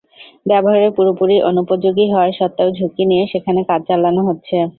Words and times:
ব্যবহারের 0.45 0.91
পুরোপুরি 0.97 1.35
অনুপযোগী 1.49 2.05
হওয়া 2.11 2.27
সত্ত্বেও 2.39 2.69
ঝুঁকি 2.71 3.03
নিয়ে 3.05 3.23
সেখানে 3.33 3.61
কাজ 3.69 3.81
চালানো 3.89 4.21
হচ্ছে। 4.29 4.57